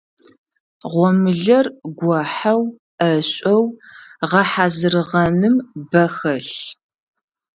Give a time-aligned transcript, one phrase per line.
[0.91, 1.65] Гъомылэр
[1.97, 2.61] гохьэу,
[2.97, 3.63] ӏэшӏоу
[4.31, 5.55] гъэхьазырыгъэным
[5.89, 6.57] бэ хэлъ.